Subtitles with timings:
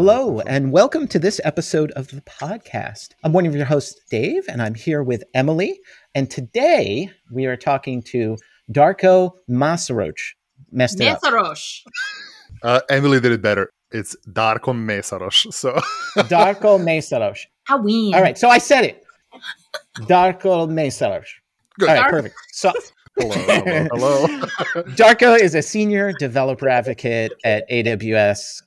[0.00, 3.14] Hello, and welcome to this episode of the podcast.
[3.24, 5.80] I'm one of your hosts, Dave, and I'm here with Emily.
[6.14, 8.36] And today we are talking to
[8.72, 10.34] Darko Masarosh.
[10.70, 11.56] Messed it up.
[12.62, 13.72] Uh, Emily did it better.
[13.90, 15.52] It's Darko Mesarosh.
[15.52, 15.72] So
[16.28, 17.46] Darko Masarosh.
[17.64, 18.14] Halloween.
[18.14, 19.04] All right, so I said it.
[20.02, 21.26] Darko Masarosh.
[21.76, 21.88] good.
[21.88, 22.34] All right, Dark- perfect.
[22.52, 22.72] So
[23.18, 24.26] Hello, hello, hello.
[24.94, 28.62] Darko is a senior developer advocate at AWS.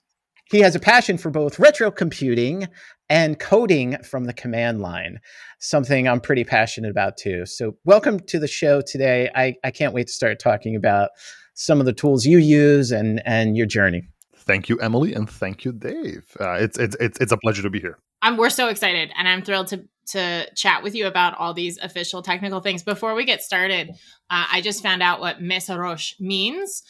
[0.51, 2.67] He has a passion for both retro computing
[3.09, 5.21] and coding from the command line,
[5.59, 7.45] something I'm pretty passionate about too.
[7.45, 9.29] So, welcome to the show today.
[9.33, 11.11] I, I can't wait to start talking about
[11.53, 14.09] some of the tools you use and, and your journey.
[14.35, 16.35] thank you, Emily, and thank you, Dave.
[16.37, 17.97] Uh, it's, it's it's it's a pleasure to be here.
[18.21, 21.77] I'm, we're so excited, and I'm thrilled to to chat with you about all these
[21.77, 22.83] official technical things.
[22.83, 23.91] Before we get started,
[24.29, 26.83] uh, I just found out what Mesarosh means.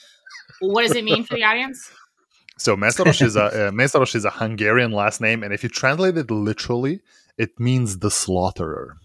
[0.62, 1.92] What does it mean for the audience?
[2.62, 6.16] So Mesarosh is a uh, Mesarosh is a Hungarian last name, and if you translate
[6.16, 7.00] it literally,
[7.36, 8.98] it means the slaughterer.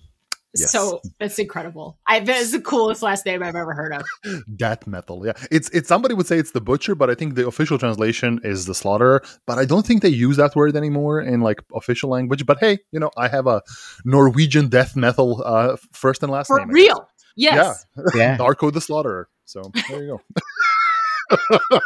[0.54, 0.72] Yes.
[0.72, 1.98] So that's incredible.
[2.06, 4.04] I that is the coolest last name I've ever heard of.
[4.56, 5.32] Death metal, yeah.
[5.50, 8.66] It's it's somebody would say it's the butcher, but I think the official translation is
[8.66, 9.22] the slaughterer.
[9.46, 12.44] But I don't think they use that word anymore in like official language.
[12.44, 13.62] But hey, you know, I have a
[14.04, 16.68] Norwegian death metal uh, first and last For name.
[16.68, 16.74] I guess.
[16.74, 17.08] real.
[17.36, 17.86] Yes.
[18.14, 18.36] Yeah.
[18.38, 19.28] Darko the Slaughterer.
[19.46, 20.20] So there you go.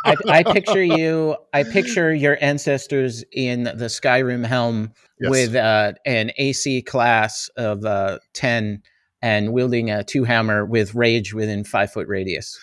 [0.05, 4.93] I, I picture you, I picture your ancestors in the Skyrim helm
[5.23, 5.31] Yes.
[5.31, 8.83] with uh, an AC class of uh, 10
[9.21, 12.59] and wielding a two hammer with rage within five foot radius.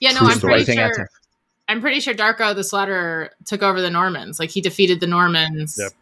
[0.00, 0.50] Yeah, no, True I'm story.
[0.52, 1.08] pretty Everything out sure.
[1.68, 4.40] I'm pretty sure Darko the Slaughterer took over the Normans.
[4.40, 5.76] Like he defeated the Normans.
[5.78, 5.92] Yep.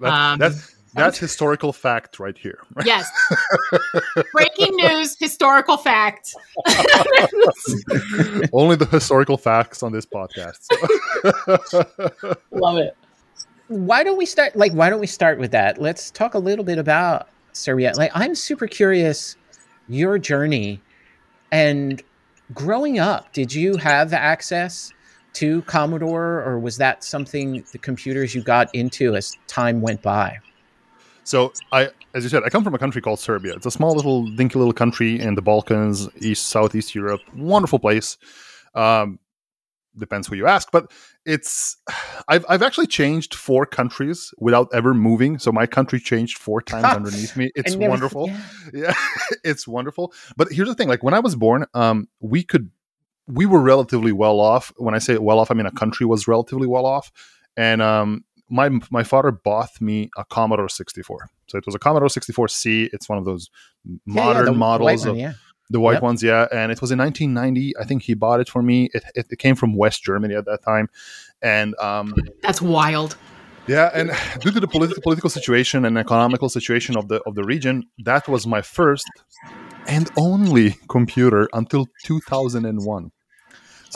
[0.00, 2.60] That- Um, that's that's historical fact right here.
[2.84, 3.10] Yes.
[4.32, 6.34] Breaking news, historical fact.
[8.52, 10.58] Only the historical facts on this podcast.
[11.64, 11.84] So.
[12.52, 12.96] Love it.
[13.66, 14.56] Why don't we start?
[14.56, 15.80] Like, why don't we start with that?
[15.80, 17.92] Let's talk a little bit about Serbia.
[17.96, 19.36] Like, I'm super curious
[19.88, 20.80] your journey
[21.50, 22.02] and
[22.54, 23.32] growing up.
[23.32, 24.92] Did you have access
[25.34, 30.38] to Commodore, or was that something the computers you got into as time went by?
[31.28, 33.52] So I, as you said, I come from a country called Serbia.
[33.52, 37.20] It's a small little dinky little country in the Balkans, East Southeast Europe.
[37.36, 38.16] Wonderful place.
[38.74, 39.18] Um,
[39.98, 40.90] depends who you ask, but
[41.26, 41.76] it's
[42.28, 45.38] I've I've actually changed four countries without ever moving.
[45.38, 47.50] So my country changed four times underneath me.
[47.54, 48.28] It's never- wonderful.
[48.28, 48.38] yeah.
[48.72, 48.94] yeah
[49.44, 52.70] it's wonderful but here's the thing like when i was born um we could
[53.26, 56.26] we were relatively well off when i say well off i mean a country was
[56.26, 57.12] relatively well off
[57.56, 62.08] and um my my father bought me a commodore 64 so it was a commodore
[62.08, 63.50] 64c it's one of those
[63.84, 65.32] Yeah, yeah, modern the white models one, of yeah.
[65.70, 66.02] the white Yep.
[66.02, 69.04] ones yeah and it was in 1990 i think he bought it for me it,
[69.14, 70.88] it, it came from west germany at that time
[71.42, 73.16] and um That's wild.
[73.68, 74.10] yeah, and
[74.40, 78.26] due to the politi- political situation and economical situation of the of the region, that
[78.26, 79.06] was my first
[79.86, 83.10] and only computer until 2001.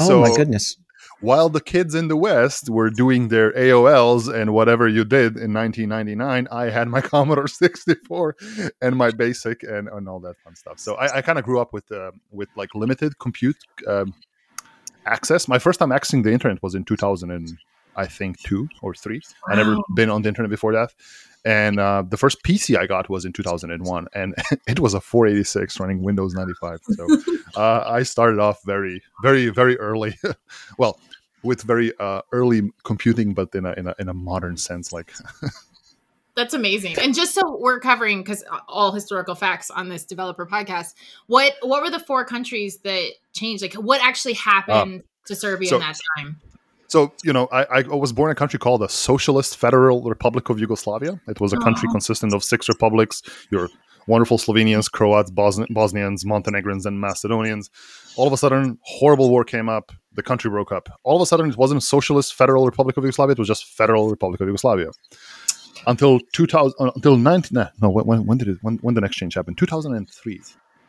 [0.01, 0.77] Oh my goodness!
[1.22, 5.55] While the kids in the West were doing their AOLs and whatever you did in
[5.55, 8.37] 1999, I had my Commodore 64
[8.81, 10.81] and my BASIC and, and all that fun stuff.
[10.81, 13.56] So I, I kind of grew up with uh, with like limited compute
[13.87, 14.12] um,
[15.06, 15.47] access.
[15.47, 17.56] My first time accessing the internet was in 2000 and
[17.94, 19.21] I think two or three.
[19.49, 20.93] I never been on the internet before that.
[21.44, 24.34] And uh, the first PC I got was in 2001, and
[24.66, 26.80] it was a 486 running Windows 95.
[26.84, 27.06] So
[27.56, 30.15] uh, I started off very, very, very early.
[30.78, 31.00] well,
[31.42, 35.12] with very uh, early computing, but in a, in a in a modern sense, like
[36.34, 36.97] That's amazing.
[36.98, 40.95] And just so we're covering because all historical facts on this developer podcast,
[41.27, 43.62] what what were the four countries that changed?
[43.62, 46.41] Like what actually happened to Serbia so- in that time?
[46.92, 50.50] So, you know, I, I was born in a country called the Socialist Federal Republic
[50.50, 51.18] of Yugoslavia.
[51.27, 51.92] It was a country Aw.
[51.92, 53.71] consisting of six republics, your
[54.06, 57.71] wonderful Slovenians, Croats, Bosn- Bosnians, Montenegrins, and Macedonians.
[58.16, 59.91] All of a sudden, horrible war came up.
[60.12, 60.91] The country broke up.
[61.03, 63.33] All of a sudden, it wasn't Socialist Federal Republic of Yugoslavia.
[63.33, 64.91] It was just Federal Republic of Yugoslavia.
[65.86, 69.33] Until 2000, uh, until 19, no, when, when did it, when, when the next change
[69.33, 69.56] happened?
[69.56, 70.41] 2003.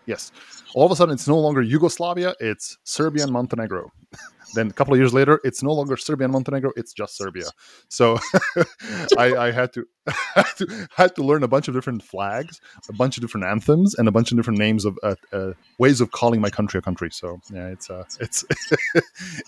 [0.06, 0.32] Yes.
[0.76, 3.92] All of a sudden, it's no longer Yugoslavia, it's Serbia and Montenegro.
[4.56, 7.46] then a couple of years later, it's no longer Serbia and Montenegro, it's just Serbia.
[7.90, 8.18] So
[9.18, 12.60] I, I had to, had to had to learn a bunch of different flags,
[12.90, 16.02] a bunch of different anthems, and a bunch of different names of uh, uh, ways
[16.02, 17.10] of calling my country a country.
[17.12, 18.46] So yeah, it's uh, it's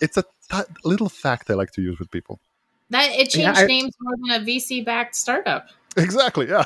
[0.01, 2.39] it's a t- little fact I like to use with people.
[2.91, 5.67] That it changed Yeah, I- names more than a VC backed startup.
[5.97, 6.49] Exactly.
[6.49, 6.65] Yeah.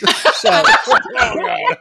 [0.00, 1.74] So I,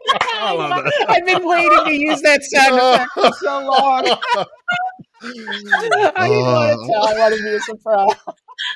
[1.07, 4.17] I have been waiting to use that sound effect for so long.
[5.21, 6.87] I didn't want to uh.
[6.87, 7.07] tell.
[7.07, 8.15] I wanted to be a surprise.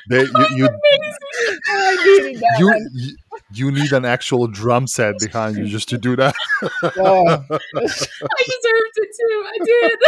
[0.08, 0.68] They, you, you,
[1.68, 3.16] I needed that you, you,
[3.52, 6.34] you need an actual drum set behind you just to do that.
[6.82, 7.26] Oh.
[7.26, 7.42] I
[7.80, 9.44] deserved it too.
[9.46, 9.98] I did.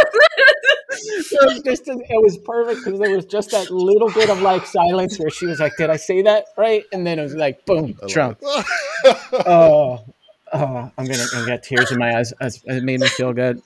[0.91, 4.65] it was just it was perfect because there was just that little bit of like
[4.65, 7.63] silence where she was like, "Did I say that right?" And then it was like,
[7.65, 10.03] "Boom, Trump." Oh,
[10.53, 12.33] oh, I'm gonna, get tears in my eyes.
[12.41, 13.61] It made me feel good.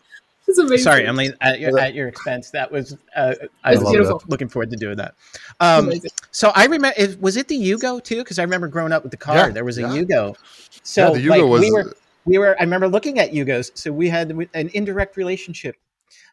[0.52, 0.84] It's amazing.
[0.84, 2.52] Sorry, Emily, at your, at your expense.
[2.52, 4.22] That was uh, I was beautiful.
[4.28, 5.16] looking forward to doing that.
[5.60, 5.92] Um,
[6.32, 8.18] so I remember, it, was it the Yugo too?
[8.18, 9.36] Because I remember growing up with the car.
[9.36, 9.88] Yeah, there was a yeah.
[9.88, 10.36] Yugo.
[10.84, 11.62] So yeah, the Yugo like, was.
[11.62, 11.96] we were
[12.26, 15.76] we were i remember looking at yugos so we had an indirect relationship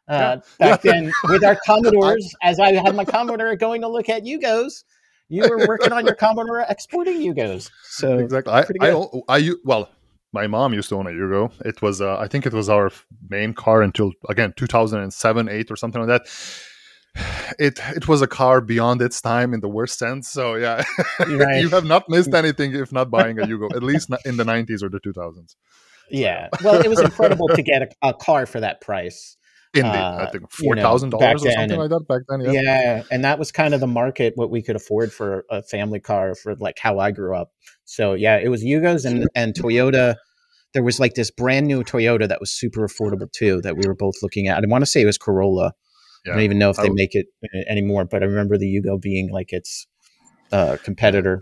[0.09, 4.25] uh, back then with our commodores as i had my commodore going to look at
[4.25, 4.85] yugos
[5.29, 8.53] you were working on your commodore exporting yugos so exactly.
[8.53, 8.91] I, pretty I,
[9.41, 9.57] good.
[9.65, 9.91] Well,
[10.33, 11.51] my mom used to own a Yugo.
[11.65, 12.91] It was, uh, I think, it was our
[13.31, 16.29] main car until again 2007, eight, or something like that.
[17.59, 20.29] It it was a car beyond its time in the worst sense.
[20.31, 20.85] So yeah,
[21.19, 21.61] Right.
[21.63, 24.83] you have not missed anything if not buying a Yugo, at least in the 90s
[24.83, 25.57] or the 2000s.
[26.11, 29.37] yeah well it was incredible to get a, a car for that price
[29.75, 32.41] Indeed, Uh, I think four thousand know, dollars or something and- like that back then.
[32.41, 32.63] yeah.
[32.63, 36.01] Yeah, and that was kind of the market what we could afford for a family
[36.01, 37.51] car for like how i grew up
[37.85, 40.17] so yeah it was yugos and and toyota
[40.73, 43.95] there was like this brand new toyota that was super affordable too that we were
[43.95, 45.73] both looking at i want to say it was corolla
[46.27, 49.01] I don't even know if they make it uh, anymore, but I remember the Yugo
[49.01, 49.87] being like its
[50.53, 51.41] uh, competitor.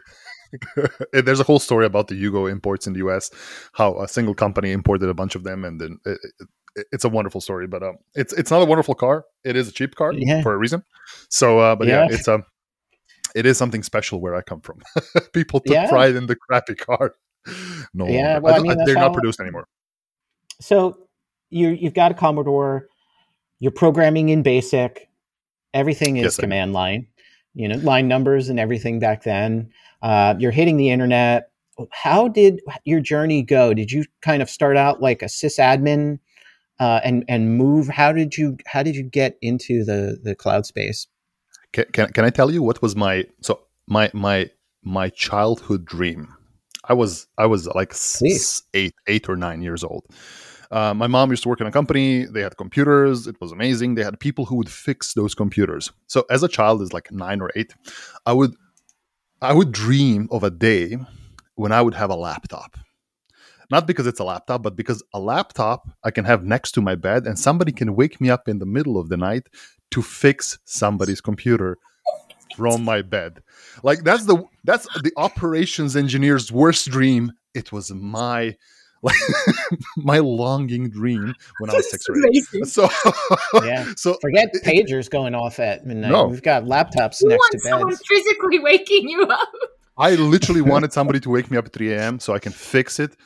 [1.13, 3.31] There's a whole story about the Yugo imports in the U.S.
[3.73, 6.49] How a single company imported a bunch of them, and then it, it,
[6.93, 7.67] it's a wonderful story.
[7.67, 9.25] But um, it's it's not a wonderful car.
[9.45, 10.43] It is a cheap car Yeah.
[10.43, 10.83] for a reason.
[11.31, 12.15] So, uh, but yeah, Yeah.
[12.17, 12.45] it's um,
[13.35, 14.81] it is something special where I come from.
[15.33, 15.89] People took Yeah.
[15.89, 17.15] pride in the crappy car.
[17.95, 19.69] No, Yeah, well, I don't- mean, that's they're not produced anymore.
[20.61, 20.99] So
[21.51, 22.87] you you've got a Commodore.
[23.59, 25.09] You're programming in BASIC.
[25.75, 27.07] Everything is Yes, I command line.
[27.55, 29.71] You know, line numbers and everything back then.
[30.03, 31.49] Uh, you're hitting the internet.
[31.91, 33.73] How did your journey go?
[33.75, 36.19] Did you kind of start out like a sysadmin
[36.79, 37.89] uh, and and move?
[37.89, 41.07] How did you how did you get into the the cloud space?
[41.73, 44.51] Can, can can I tell you what was my so my my
[44.83, 46.35] my childhood dream?
[46.89, 48.63] I was I was like s- Please.
[48.75, 50.05] eight eight or nine years old.
[50.71, 52.25] Uh, my mom used to work in a company.
[52.25, 53.27] They had computers.
[53.27, 53.95] It was amazing.
[53.95, 55.93] They had people who would fix those computers.
[56.09, 57.75] So as a child, is like nine or eight,
[58.25, 58.55] I would
[59.41, 60.99] I would dream of a day
[61.55, 62.77] when I would have a laptop.
[63.71, 66.95] Not because it's a laptop, but because a laptop I can have next to my
[66.95, 69.49] bed, and somebody can wake me up in the middle of the night
[69.91, 71.79] to fix somebody's computer
[72.57, 73.43] from my bed.
[73.83, 77.33] Like that's the that's the operations engineer's worst dream.
[77.55, 78.57] It was my
[79.03, 79.17] like
[79.97, 82.67] my longing dream when I was six or eight.
[82.67, 82.89] So
[83.65, 83.93] Yeah.
[83.97, 86.11] so Forget pagers going off at midnight.
[86.11, 86.27] No.
[86.27, 89.53] We've got laptops You next want to someone physically waking you up.
[89.99, 92.21] I literally wanted somebody to wake me up at 3 a.m.
[92.21, 93.17] so I can fix it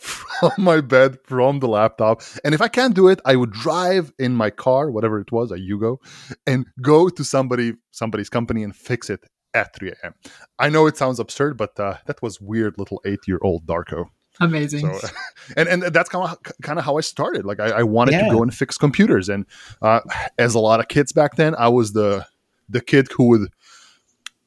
[0.00, 2.22] from my bed from the laptop.
[2.44, 5.50] And if I can't do it, I would drive in my car, whatever it was,
[5.52, 5.98] a Yugo,
[6.46, 9.20] and go to somebody somebody's company and fix it
[9.52, 10.14] at 3 a.m.
[10.58, 14.06] I know it sounds absurd, but uh, that was weird little eight year old Darko.
[14.40, 14.94] Amazing.
[14.94, 15.08] So,
[15.56, 17.44] and and that's kind of kind of how I started.
[17.44, 18.20] Like I, I wanted Yeah.
[18.24, 19.44] to go and fix computers, and
[19.82, 20.00] uh,
[20.38, 22.26] as a lot of kids back then, I was the
[22.68, 23.48] the kid who would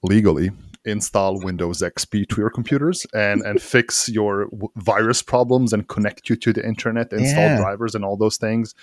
[0.01, 0.51] legally
[0.85, 6.29] install Windows XP to your computers and and fix your w- virus problems and connect
[6.29, 7.57] you to the internet, install Yeah.
[7.57, 8.75] drivers and all those things.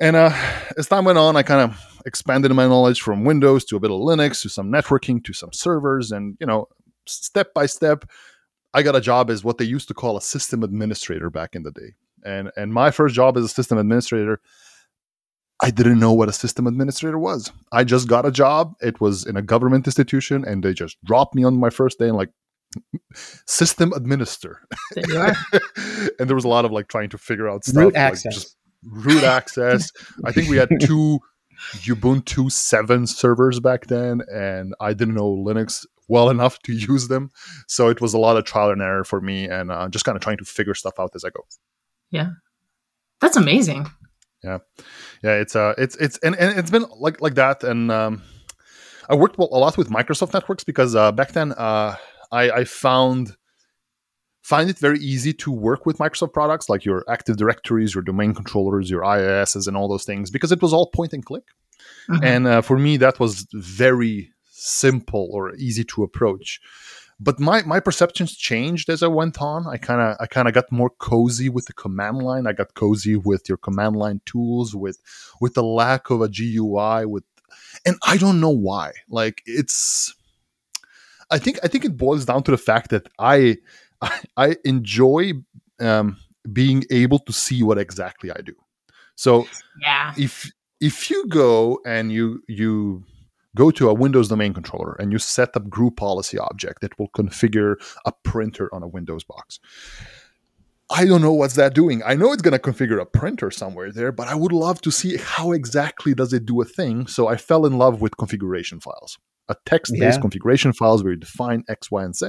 [0.00, 0.30] And uh,
[0.78, 3.90] as time went on, I kind of expanded my knowledge from Windows to a bit
[3.90, 6.68] of Linux to some networking to some servers, and you know,
[7.06, 8.04] step by step,
[8.72, 11.62] I got a job as what they used to call a system administrator back in
[11.62, 11.94] the day.
[12.24, 14.40] And and my first job as a system administrator,
[15.60, 17.50] I didn't know what a system administrator was.
[17.72, 18.74] I just got a job.
[18.80, 22.08] It was in a government institution, and they just dropped me on my first day
[22.08, 22.30] and like
[23.46, 24.60] system administer.
[24.94, 25.34] There
[26.18, 28.34] and there was a lot of like trying to figure out stuff, Root like access.
[28.34, 29.90] just root access.
[30.24, 31.20] I think we had two
[31.84, 37.30] Ubuntu seven servers back then, and I didn't know Linux well enough to use them.
[37.66, 40.16] So it was a lot of trial and error for me, and uh, just kind
[40.16, 41.46] of trying to figure stuff out as I go.
[42.10, 42.30] Yeah,
[43.20, 43.86] that's amazing.
[44.46, 44.58] Yeah.
[45.22, 48.22] Yeah it's uh it's it's and, and it's been like like that and um
[49.12, 51.94] i worked a lot with microsoft networks because uh back then uh
[52.32, 53.36] i i found
[54.42, 58.32] find it very easy to work with microsoft products like your active directories your domain
[58.40, 61.44] controllers your iis's and all those things because it was all point and click.
[62.08, 62.24] Mhm.
[62.32, 66.60] and uh, for me that was very simple or easy to approach
[67.18, 69.66] but my my perceptions changed as I went on.
[69.66, 72.46] I kind of I kind of got more cozy with the command line.
[72.46, 74.98] I got cozy with your command line tools, with
[75.40, 77.24] with the lack of a GUI, with
[77.84, 78.92] and I don't know why.
[79.08, 80.14] Like it's,
[81.30, 83.56] I think I think it boils down to the fact that I
[84.02, 85.32] I, I enjoy
[85.80, 86.18] um,
[86.52, 88.54] being able to see what exactly I do.
[89.14, 89.46] So
[89.80, 90.12] Yeah.
[90.18, 93.04] if if you go and you you
[93.56, 97.10] go to a Windows domain controller and you set up group policy object that will
[97.10, 99.58] configure a printer on a Windows box.
[100.88, 102.02] I don't know what's that doing.
[102.06, 104.92] I know it's going to configure a printer somewhere there, but I would love to
[104.92, 107.08] see how exactly does it do a thing.
[107.08, 110.20] So I fell in love with configuration files, a text-based Yeah.
[110.20, 112.26] configuration files where you define X, Y, and Z,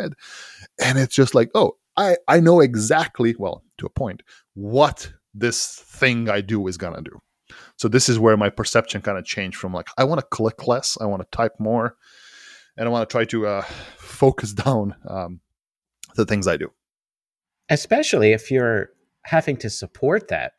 [0.83, 4.23] and it's just like, oh, I I know exactly, well, to a point,
[4.55, 7.19] what this thing I do is gonna do.
[7.77, 10.67] So this is where my perception kind of changed from like I want to click
[10.67, 11.95] less, I want to type more,
[12.75, 13.61] and I want to try to uh,
[13.97, 15.39] focus down um,
[16.15, 16.71] the things I do.
[17.69, 18.89] especially if you're
[19.23, 20.53] having to support that.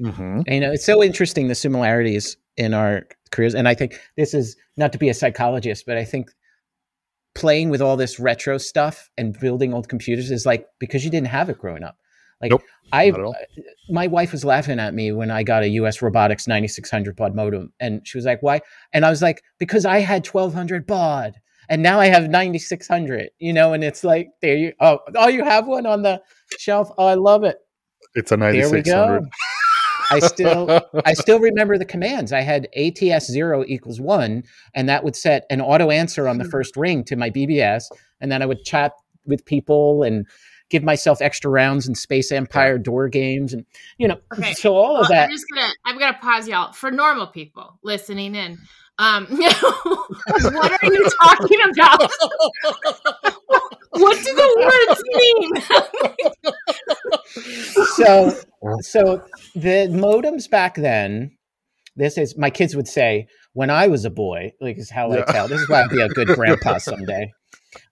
[0.00, 0.40] Mm-hmm.
[0.46, 3.54] And, you know, it's so interesting the similarities in our careers.
[3.54, 6.30] And I think this is not to be a psychologist, but I think
[7.34, 11.28] playing with all this retro stuff and building old computers is like because you didn't
[11.28, 11.96] have it growing up.
[12.40, 13.34] Like Nope, I, all.
[13.34, 17.34] Uh, my wife was laughing at me when I got a US Robotics 9600 baud
[17.34, 18.60] modem, and she was like, "Why?"
[18.92, 21.34] And I was like, "Because I had 1200 baud,
[21.68, 25.44] and now I have 9600." You know, and it's like, there you, oh, oh, you
[25.44, 26.22] have one on the
[26.58, 26.90] shelf.
[26.96, 27.56] Oh, I love it.
[28.14, 29.20] It's a There we 9600.
[29.20, 29.26] go.
[30.10, 32.32] I still I still remember the commands.
[32.32, 36.44] I had ATS zero equals one, and that would set an auto answer on the
[36.44, 36.50] hmm.
[36.50, 37.84] first ring to my BBS,
[38.20, 38.92] and then I would chat
[39.26, 40.26] with people and
[40.70, 43.64] give myself extra rounds in Space Empire door games, and
[43.98, 44.54] you know, Okay.
[44.54, 45.24] so all of that.
[45.24, 48.58] I'm just gonna I'm gonna pause y'all for normal people listening in.
[49.00, 52.10] Um, what are you talking about?
[53.90, 55.52] what do the words mean?
[57.96, 58.34] so
[58.80, 59.22] so
[59.54, 61.30] the modems back then
[61.96, 65.20] this is my kids would say when i was a boy like is how i
[65.22, 67.30] tell this is why i'll be a good grandpa someday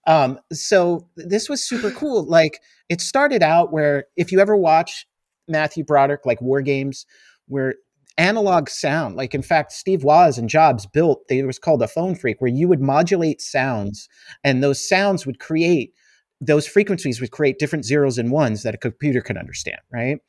[0.05, 5.05] um so this was super cool like it started out where if you ever watch
[5.47, 7.05] matthew broderick like war games
[7.47, 7.75] where
[8.17, 11.87] analog sound like in fact steve Woz and jobs built they it was called a
[11.87, 14.09] phone phreak where you would modulate sounds
[14.43, 15.93] and those sounds would create
[16.41, 20.19] those frequencies would create different zeros and ones that a computer could understand, right?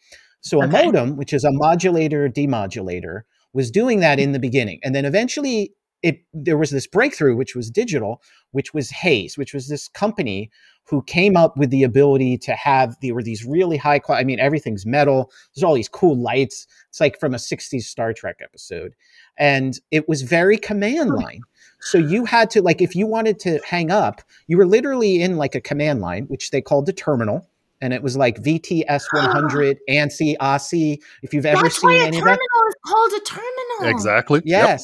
[0.40, 4.94] So a modem, which is a modulator demodulator, was doing that in the beginning, and
[4.94, 9.68] then eventually it there was this breakthrough, which was digital, which was Hayes, which was
[9.68, 10.50] this company
[10.84, 14.22] who came up with the ability to have there were these really high quality.
[14.22, 15.30] I mean, everything's metal.
[15.54, 16.66] There's all these cool lights.
[16.88, 18.94] It's like from a '60s Star Trek episode,
[19.38, 21.42] and it was very command line.
[21.80, 25.36] So you had to like if you wanted to hang up, you were literally in
[25.36, 27.48] like a command line, which they called the terminal,
[27.80, 31.00] and it was like VTS 100, ANSI, ASCII.
[31.22, 33.94] If you've ever That's why seen a any terminal of that, is called a terminal.
[33.94, 34.42] exactly.
[34.44, 34.80] Yep.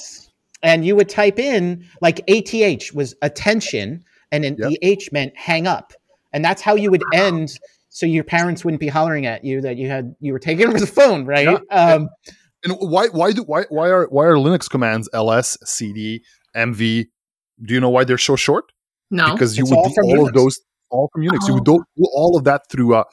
[0.65, 0.73] Yes.
[0.73, 4.03] And you would type in like ATH was attention,
[4.33, 4.69] and then Yep.
[4.71, 5.93] the H meant hang up,
[6.33, 7.59] and that's how you would end.
[7.91, 10.81] So your parents wouldn't be hollering at you that you had you were taking over
[10.81, 11.47] the phone, right?
[11.71, 11.95] Yeah.
[11.95, 12.09] Um,
[12.65, 16.23] And why why do why why are why are Linux commands ls cd
[16.57, 17.07] mv?
[17.63, 18.65] Do you know why they're so short?
[19.11, 19.33] No.
[19.33, 20.59] Because you It's would all do from all of those
[20.95, 21.47] all from Unix.
[21.49, 23.05] You would do, do all of that through a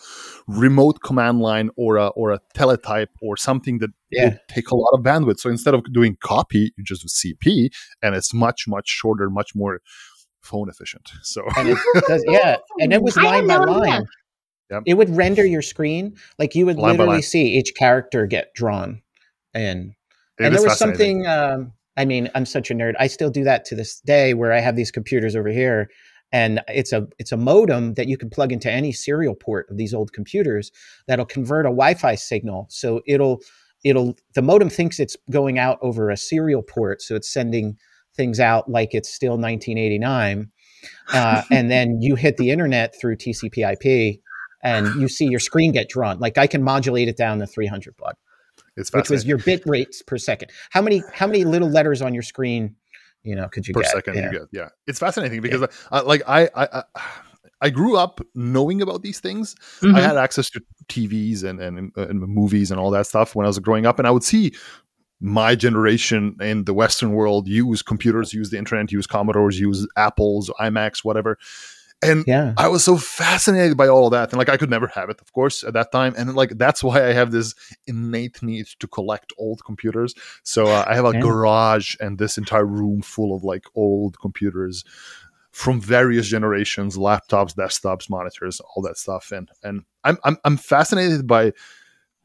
[0.48, 4.24] remote command line or a or a teletype or something that Yeah.
[4.26, 5.40] would take a lot of bandwidth.
[5.40, 7.70] So instead of doing copy, you just do CP,
[8.04, 9.80] and it's much much shorter, much more
[10.42, 11.06] phone efficient.
[11.24, 13.92] So and it does, yeah, and it was line by no idea.
[13.92, 14.06] line.
[14.72, 14.84] Yep.
[14.86, 19.02] It would render your screen like you would Line literally see each character get drawn,
[19.54, 19.80] and
[20.40, 21.28] it and there was something.
[21.28, 22.94] Um, I mean, I'm such a nerd.
[22.98, 25.90] I still do that to this day, where I have these computers over here,
[26.32, 29.78] and it's a it's a modem that you can plug into any serial port of
[29.78, 30.72] these old computers
[31.08, 32.68] that'll convert a Wi-Fi signal.
[32.70, 33.42] So it'll
[33.84, 37.78] it'll the modem thinks it's going out over a serial port, so it's sending
[38.16, 40.52] things out like it's still 1989,
[41.14, 44.20] uh, and then you hit the internet through TCP/IP.
[44.64, 46.20] And you see your screen get drawn.
[46.20, 48.14] Like I can modulate it down to 300 baud
[48.78, 50.52] It's which was your bit rates per second.
[50.70, 52.76] How many how many little letters on your screen,
[53.24, 53.92] you know, could you per get?
[53.92, 54.26] second Yeah.
[54.26, 54.48] you get.
[54.52, 56.84] Yeah, it's fascinating because uh, like I, I I
[57.62, 59.56] I grew up knowing about these things.
[59.82, 59.96] Mhm.
[59.96, 63.50] I had access to TVs and, and and movies and all that stuff when I
[63.50, 64.54] was growing up, and I would see
[65.20, 70.50] my generation in the Western world use computers, use the internet, use Commodores, use Apples,
[70.60, 71.38] iMacs, whatever.
[72.04, 72.54] And Yeah.
[72.58, 75.22] I was so fascinated by all of that, and like I could never have it,
[75.22, 77.54] of course, at that time, and like that's why I have this
[77.88, 80.14] innate need to collect old computers.
[80.44, 81.22] So uh, I have a Yeah.
[81.22, 84.84] garage and this entire room full of like old computers,
[85.52, 89.32] from various generations, laptops, desktops, monitors, all that stuff.
[89.32, 91.54] And and I'm I'm, I'm fascinated by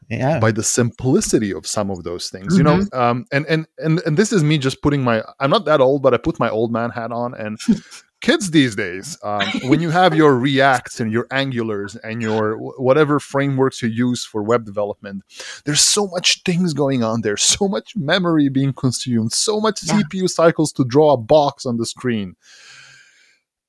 [0.08, 0.40] Yeah.
[0.40, 4.16] by the simplicity of some of those things you know um and and and and
[4.16, 6.70] this is me just putting my i'm not that old but i put my old
[6.72, 7.58] man hat on and
[8.22, 13.20] kids these days um, when you have your reacts and your angulars and your whatever
[13.20, 15.22] frameworks you use for web development
[15.64, 20.00] there's so much things going on there so much memory being consumed so much Yeah.
[20.00, 22.36] cpu cycles to draw a box on the screen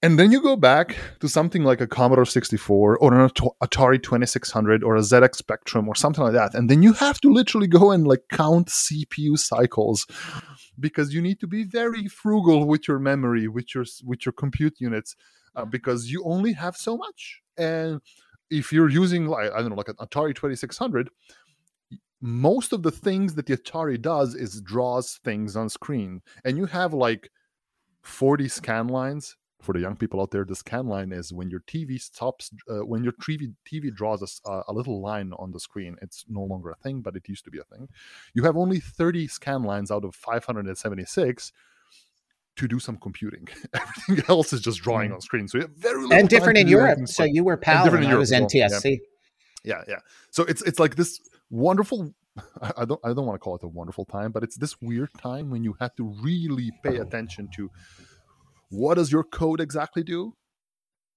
[0.03, 3.29] and then you go back to something like a Commodore 64 or an
[3.63, 6.53] Atari 2600 or a ZX Spectrum or something like that.
[6.53, 10.05] And then you have to literally go and like count CPU cycles
[10.79, 14.75] because you need to be very frugal with your memory, with your with your compute
[14.79, 15.15] units,
[15.55, 17.41] uh, because you only have so much.
[17.57, 18.01] And
[18.49, 21.09] if you're using like I don't know, like an Atari 2600,
[22.21, 26.65] most of the things that the Atari does is draws things on screen, and you
[26.65, 27.29] have like
[28.01, 31.61] 40 scan lines for the young people out there, the scan line is when your
[31.61, 35.97] TV stops, uh, when your TV, TV draws a little line on the screen.
[36.01, 37.89] It's no longer a thing, but it used to be a thing.
[38.33, 41.51] You have only 30 scan lines out of 576
[42.55, 43.47] to do some computing.
[43.73, 45.15] Everything else is just drawing Mm.
[45.15, 45.47] on screen.
[45.47, 47.07] So you have very little and different in Europe.
[47.07, 48.99] So you were PAL different and in I was Europe as well, NTSC.
[49.63, 49.99] yeah yeah
[50.31, 52.13] so it's it's like this wonderful
[52.77, 55.09] I don't I don't want to call it a wonderful time, but it's this weird
[55.17, 57.71] time when you have to really pay attention to
[58.69, 60.33] what does your code exactly do?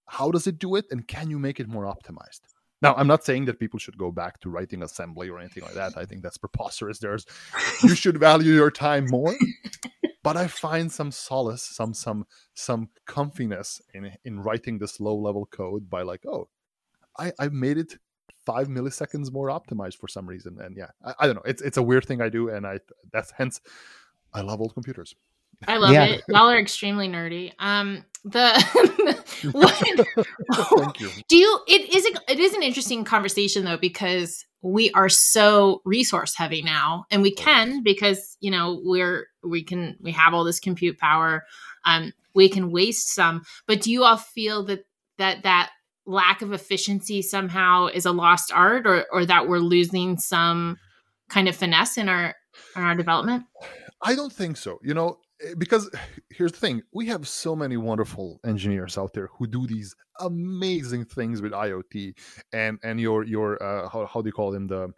[0.07, 0.87] How does it do it?
[0.91, 2.41] And can you make it more optimized?
[2.83, 5.75] Now, I'm not saying that people should go back to writing assembly or anything like
[5.75, 5.99] that.
[5.99, 6.99] I think that's preposterous.
[6.99, 7.27] There's
[7.83, 9.35] you should value your time more.
[10.23, 15.47] But I find some solace, some some some comfiness in in writing this low level
[15.47, 16.51] code by like, oh,
[17.19, 17.95] I, I made it
[18.45, 20.59] five milliseconds more optimized for some reason.
[20.61, 21.43] And yeah, I, I don't know.
[21.47, 23.63] It's it's a weird thing I do, and I that's hence
[24.35, 25.15] I love old computers.
[25.69, 26.05] I love Yeah.
[26.05, 26.23] it.
[26.29, 27.53] Y'all are extremely nerdy.
[27.59, 28.53] Um, the
[29.53, 29.75] what,
[30.79, 31.11] Thank you.
[31.29, 31.61] do you?
[31.67, 36.61] It is a, it is an interesting conversation though because we are so resource heavy
[36.63, 40.99] now, and we can because you know we're we can we have all this compute
[40.99, 41.45] power.
[41.87, 44.85] Um, we can waste some, but do you all feel that
[45.19, 45.71] that that
[46.07, 50.77] lack of efficiency somehow is a lost art, or or that we're losing some
[51.31, 52.35] kind of finesse in our
[52.77, 53.45] in our development?
[54.03, 54.79] I don't think so.
[54.83, 55.19] You know,
[55.59, 55.91] because
[56.31, 61.05] here's the thing: we have so many wonderful engineers out there who do these amazing
[61.05, 62.15] things with IoT
[62.53, 64.93] and and your your uh, how how do you call them the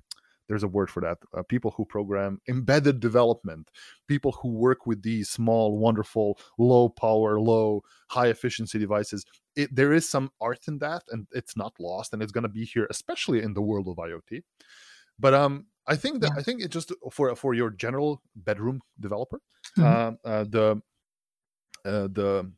[0.48, 3.70] there's a word for that uh, people who program embedded development
[4.08, 9.24] people who work with these small wonderful low power low high efficiency devices.
[9.56, 12.48] It, there is some art in that and it's not lost and it's going to
[12.48, 14.42] be here especially in the world of iot
[15.18, 16.40] but um i think that Yeah.
[16.40, 19.40] i think it just for for your general bedroom developer
[19.76, 19.84] Mhm.
[19.84, 20.82] um, uh, the
[21.84, 22.52] uh, the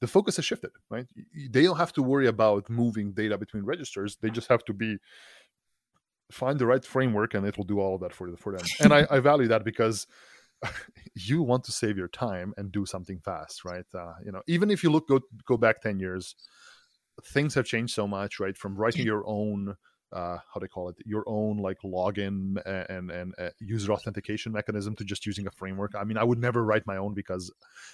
[0.00, 1.06] the focus has shifted right?
[1.50, 4.16] They don't have to worry about moving data between registers.
[4.16, 4.98] They just have to be
[6.30, 8.64] find the right framework and it'll do all of that for for them.
[8.80, 10.06] And i, I value that because
[11.14, 13.86] you want to save your time and do something fast right?
[13.94, 16.36] Uh, you know even if you look go go back 10 years
[17.24, 18.56] things have changed so much right?
[18.56, 19.76] From writing your own
[20.12, 22.56] uh, how do they call it your own like login
[22.88, 26.38] and and uh, user authentication mechanism to just using a framework i mean i would
[26.38, 27.52] never write my own because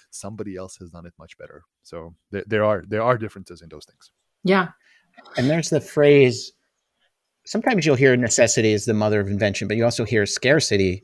[0.09, 3.69] somebody else has done it much better so there, there are there are differences in
[3.69, 4.11] those things
[4.43, 4.69] Yeah.
[5.37, 6.53] And there's the phrase
[7.45, 11.03] sometimes you'll hear necessity is the mother of invention, but you also hear scarcity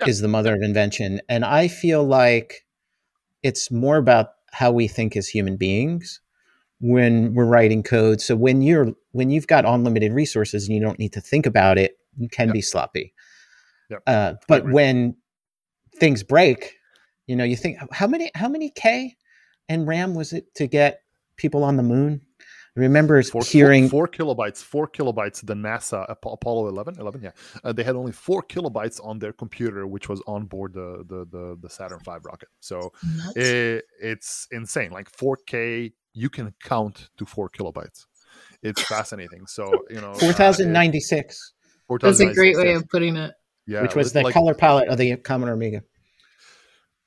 [0.00, 0.08] Yeah.
[0.08, 1.20] is the mother of invention.
[1.28, 2.66] And I feel like
[3.42, 6.20] it's more about how we think as human beings
[6.80, 8.20] when we're writing code.
[8.20, 11.78] So when you're when you've got unlimited resources and you don't need to think about
[11.78, 12.52] it, you can Yeah.
[12.52, 13.14] be sloppy.
[13.88, 13.98] Yeah.
[14.06, 14.72] Uh, but agree.
[14.72, 15.16] when
[16.00, 16.74] things break,
[17.26, 19.16] you know, you think how many how many K
[19.68, 21.00] and RAM was it to get
[21.36, 22.20] people on the moon?
[22.76, 27.30] I remember four, hearing four, four kilobytes four kilobytes the nasa apollo 11 11 yeah
[27.62, 31.24] uh, they had only four kilobytes on their computer which was on board the the
[31.30, 32.92] the, the saturn v rocket so
[33.36, 38.06] it, it's insane like 4k you can count to four kilobytes
[38.64, 41.52] it's fascinating so you know uh, four thousand ninety six,
[41.88, 43.32] it- That's a great way of putting it.
[43.66, 45.82] yeah which was the like color palette of the Commodore Amiga.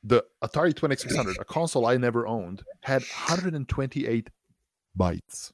[0.04, 4.30] the atari 2600 a console i never owned had 128
[4.98, 5.52] bytes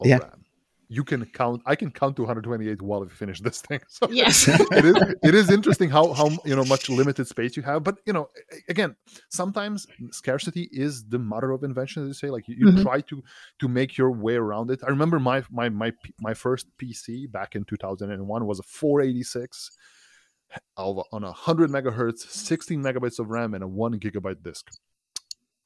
[0.00, 0.18] of Yeah.
[0.18, 0.44] ram
[0.96, 4.48] you can count i can count to 128 while we finish this thing so Yes.
[4.48, 4.96] it is
[5.28, 8.26] it is interesting how how you know much limited space you have but you know
[8.68, 8.96] again
[9.28, 12.82] sometimes scarcity is the mother of invention as you say like you, you Mhm.
[12.82, 13.22] try to
[13.60, 15.92] to make your way around it i remember my my my
[16.28, 19.70] my first pc back in 2001 was a 486
[20.76, 24.70] on a 100 megahertz 16 megabytes of ram and a 1 gigabyte disk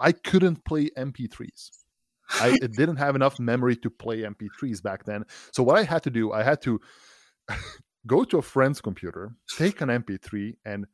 [0.01, 1.71] I couldn't play MP3s.
[2.40, 5.25] I didn't have enough memory to play MP3s back then.
[5.53, 6.81] So what I had to do, I had to
[8.07, 10.87] go to a friend's computer, take an MP3, and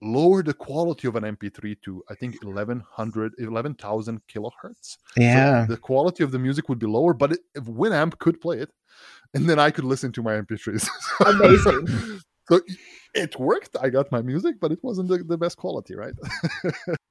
[0.00, 4.98] lower the quality of an MP3 to I think 1100 11,000 kilohertz.
[5.16, 5.66] Yeah.
[5.66, 8.70] So the quality of the music would be lower, but it, Winamp could play it,
[9.34, 10.88] and then I could listen to my MP3s.
[11.26, 12.20] Amazing.
[12.48, 12.60] so
[13.14, 13.76] it worked.
[13.80, 16.14] I got my music, but it wasn't the, the best quality, right?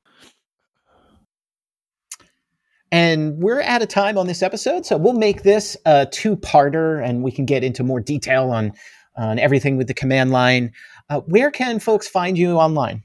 [2.92, 7.22] And we're out of time on this episode, so we'll make this a two-parter, and
[7.22, 8.72] we can get into more detail on
[9.18, 10.72] on everything with the command line.
[11.10, 13.04] Uh, where can folks find you online?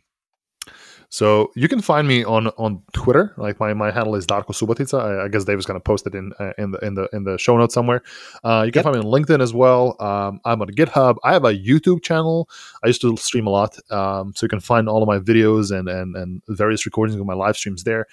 [1.12, 3.34] So you can find me on on Twitter.
[3.36, 4.98] Like my, my handle is Darko Subotica.
[4.98, 7.08] I, I guess Dave is going to post it in uh, in the in the
[7.12, 8.02] in the show notes somewhere.
[8.42, 8.84] Uh, you can yep.
[8.84, 9.94] find me on LinkedIn as well.
[10.00, 11.16] Um, I'm on GitHub.
[11.22, 12.48] I have a YouTube channel.
[12.82, 15.70] I used to stream a lot, um, so you can find all of my videos
[15.70, 18.06] and and and various recordings of my live streams there.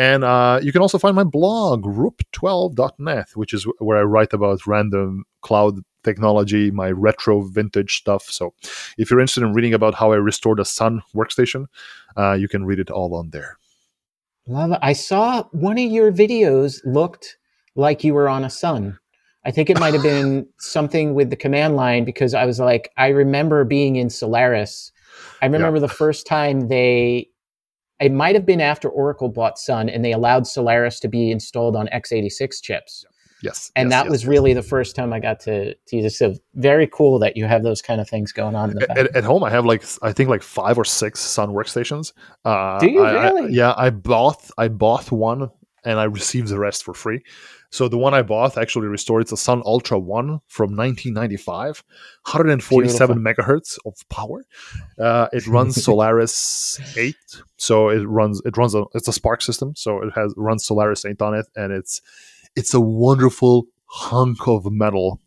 [0.00, 4.66] And uh, you can also find my blog, rup12.net, which is where I write about
[4.66, 8.22] random cloud technology, my retro vintage stuff.
[8.24, 8.54] So
[8.96, 11.66] if you're interested in reading about how I restored a Sun workstation,
[12.16, 13.58] uh, you can read it all on there.
[14.46, 14.78] Love it.
[14.80, 17.36] I saw one of your videos looked
[17.74, 18.98] like you were on a Sun.
[19.44, 22.90] I think it might have been something with the command line because I was like,
[22.96, 24.92] I remember being in Solaris.
[25.42, 25.80] I remember yeah.
[25.82, 27.28] the first time they
[28.00, 31.76] it might have been after Oracle bought Sun and they allowed Solaris to be installed
[31.76, 33.04] on x86 chips.
[33.42, 33.70] Yes.
[33.74, 34.28] And yes, that yes, was yes.
[34.28, 36.16] really the first time I got to, to use it.
[36.16, 38.80] So very cool that you have those kind of things going on.
[38.82, 42.12] At, at, at, home, I have like, I think like five or six Sun workstations.
[42.44, 43.44] Uh, Do you I, really?
[43.44, 43.74] I, yeah.
[43.76, 45.50] I bought, I bought one
[45.84, 47.22] and I received the rest for free.
[47.70, 49.22] So the one I bought actually restored.
[49.22, 51.84] It's a Sun Ultra One from 1995,
[52.24, 53.44] 147 Beautiful.
[53.44, 54.44] megahertz of power.
[54.98, 57.14] Uh, it runs Solaris 8,
[57.56, 61.04] so it runs it runs a it's a SPARC system, so it has runs Solaris
[61.04, 62.02] 8 on it, and it's
[62.56, 65.20] it's a wonderful hunk of metal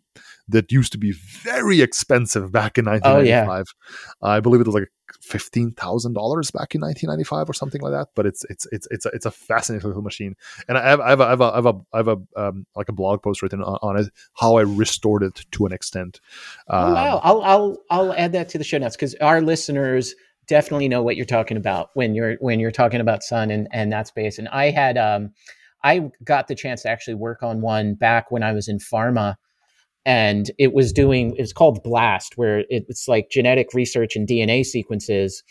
[0.48, 3.74] that used to be very expensive back in 1995.
[4.22, 4.36] Oh, yeah.
[4.36, 4.92] I believe it was like
[5.34, 8.10] fifteen thousand dollars back in 1995 or something like that.
[8.14, 10.36] But it's it's it's it's a, it's a fascinating little machine,
[10.68, 12.18] and I have I have a, I have a, I have a, I have a
[12.36, 15.74] um, like a blog post written on, on, it how I restored it to an
[15.74, 16.22] extent.
[16.68, 20.14] Um, oh, wow, I'll I'll I'll add that to the show notes because our listeners
[20.48, 23.92] definitely know what you're talking about when you're when you're talking about Sun and and
[23.92, 24.38] that space.
[24.38, 25.32] And I had um
[25.84, 29.36] I got the chance to actually work on one back when I was in pharma
[30.06, 35.44] and it was doing it's called blast where it's like genetic research and dna sequences.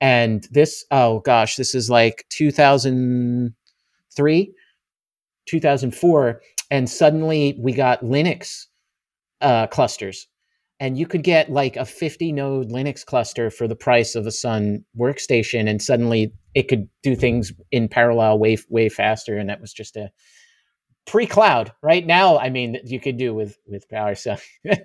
[0.00, 4.52] And this oh gosh this is like 2003
[5.46, 8.66] 2004 and suddenly we got linux
[9.40, 10.26] uh, clusters.
[10.78, 14.30] And you could get like a 50 node linux cluster for the price of a
[14.30, 19.60] sun workstation and suddenly it could do things in parallel way way faster and that
[19.60, 20.10] was just a
[21.06, 22.04] pre cloud right?
[22.06, 24.36] Now i mean you could do with with power so.